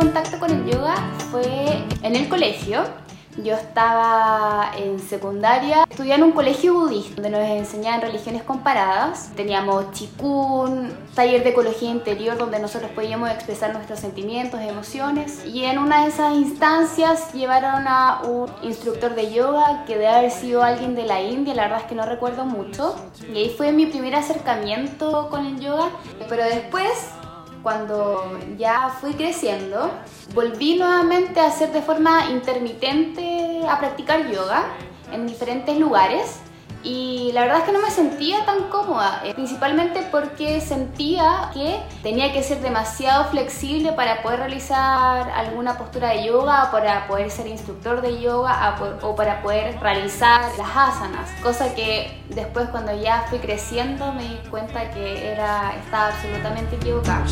[0.00, 0.94] contacto con el yoga
[1.30, 2.84] fue en el colegio.
[3.44, 9.30] Yo estaba en secundaria, estudiando en un colegio budista donde nos enseñaban religiones comparadas.
[9.36, 15.44] Teníamos chikun, taller de ecología interior donde nosotros podíamos expresar nuestros sentimientos, emociones.
[15.44, 20.30] Y en una de esas instancias llevaron a un instructor de yoga que debe haber
[20.30, 22.96] sido alguien de la India, la verdad es que no recuerdo mucho.
[23.32, 25.90] Y ahí fue mi primer acercamiento con el yoga.
[26.28, 27.10] Pero después
[27.62, 29.90] cuando ya fui creciendo,
[30.34, 34.64] volví nuevamente a hacer de forma intermitente a practicar yoga
[35.12, 36.40] en diferentes lugares
[36.82, 41.80] y la verdad es que no me sentía tan cómoda, eh, principalmente porque sentía que
[42.02, 47.46] tenía que ser demasiado flexible para poder realizar alguna postura de yoga, para poder ser
[47.48, 53.38] instructor de yoga o para poder realizar las asanas, cosa que después cuando ya fui
[53.38, 57.24] creciendo me di cuenta que era, estaba absolutamente equivocada.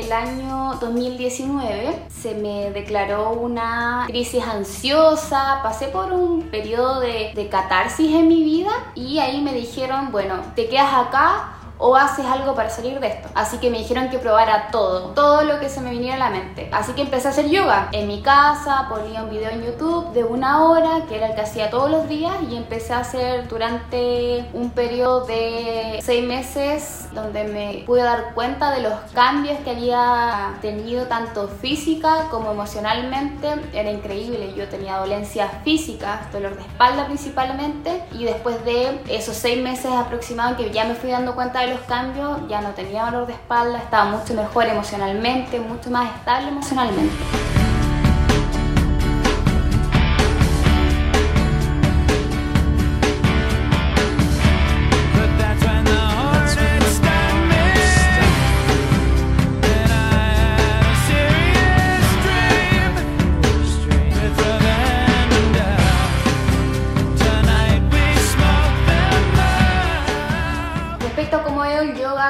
[0.00, 7.48] El año 2019 se me declaró una crisis ansiosa, pasé por un periodo de, de
[7.48, 12.54] catarsis en mi vida y ahí me dijeron, bueno, te quedas acá o haces algo
[12.54, 13.28] para salir de esto.
[13.34, 16.30] Así que me dijeron que probara todo, todo lo que se me viniera a la
[16.30, 16.68] mente.
[16.72, 20.22] Así que empecé a hacer yoga en mi casa, ponía un video en YouTube de
[20.22, 24.48] una hora, que era el que hacía todos los días, y empecé a hacer durante
[24.52, 30.58] un periodo de seis meses donde me pude dar cuenta de los cambios que había
[30.60, 33.54] tenido tanto física como emocionalmente.
[33.72, 39.62] Era increíble, yo tenía dolencias físicas, dolor de espalda principalmente, y después de esos seis
[39.62, 43.26] meses aproximadamente que ya me fui dando cuenta de los cambios, ya no tenía dolor
[43.26, 47.14] de espalda, estaba mucho mejor emocionalmente, mucho más estable emocionalmente.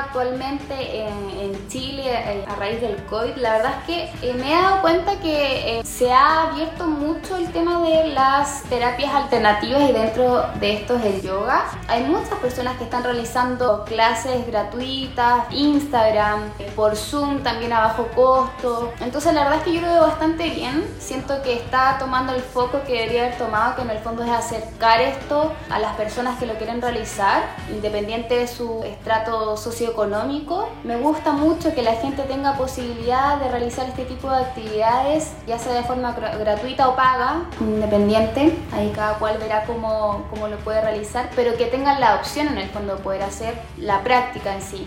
[0.00, 1.20] Actualmente en,
[1.68, 5.20] Chile eh, a raíz del COVID, la verdad es que eh, me he dado cuenta
[5.20, 10.74] que eh, se ha abierto mucho el tema de las terapias alternativas y dentro de
[10.74, 11.64] esto es el yoga.
[11.86, 18.92] Hay muchas personas que están realizando clases gratuitas, Instagram, por Zoom también a bajo costo.
[19.00, 20.84] Entonces la verdad es que yo lo veo bastante bien.
[20.98, 24.30] Siento que está tomando el foco que debería haber tomado, que en el fondo es
[24.30, 29.89] acercar esto a las personas que lo quieren realizar, independiente de su estrato socioeconómico.
[30.84, 35.58] Me gusta mucho que la gente tenga posibilidad de realizar este tipo de actividades, ya
[35.58, 38.56] sea de forma gratuita o paga, independiente.
[38.72, 42.58] Ahí cada cual verá cómo, cómo lo puede realizar, pero que tengan la opción en
[42.58, 44.86] el fondo de poder hacer la práctica en sí.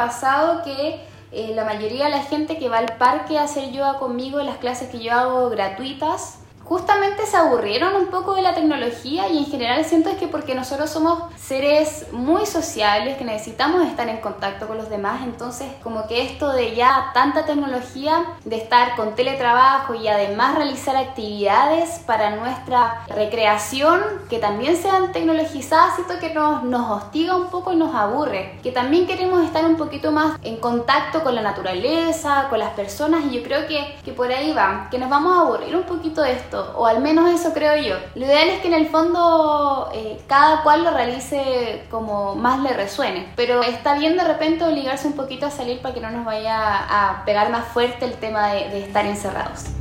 [0.00, 0.98] Pasado que
[1.30, 4.56] eh, la mayoría de la gente que va al parque a hacer yoga conmigo las
[4.56, 6.38] clases que yo hago gratuitas,
[6.70, 10.54] justamente se aburrieron un poco de la tecnología y en general siento es que porque
[10.54, 16.06] nosotros somos seres muy sociables que necesitamos estar en contacto con los demás, entonces como
[16.06, 22.36] que esto de ya tanta tecnología, de estar con teletrabajo y además realizar actividades para
[22.36, 27.96] nuestra recreación que también sean tecnologizadas, siento que nos, nos hostiga un poco y nos
[27.96, 32.70] aburre, que también queremos estar un poquito más en contacto con la naturaleza, con las
[32.74, 35.82] personas y yo creo que, que por ahí va, que nos vamos a aburrir un
[35.82, 37.96] poquito de esto o al menos eso creo yo.
[38.14, 42.72] Lo ideal es que en el fondo eh, cada cual lo realice como más le
[42.72, 46.24] resuene, pero está bien de repente obligarse un poquito a salir para que no nos
[46.24, 49.79] vaya a pegar más fuerte el tema de estar encerrados.